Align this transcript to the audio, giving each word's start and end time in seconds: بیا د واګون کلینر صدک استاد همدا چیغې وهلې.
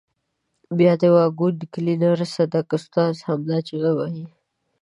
بیا 0.77 0.93
د 1.01 1.03
واګون 1.15 1.55
کلینر 1.73 2.17
صدک 2.35 2.67
استاد 2.77 3.13
همدا 3.27 3.57
چیغې 3.67 3.91
وهلې. 3.95 4.25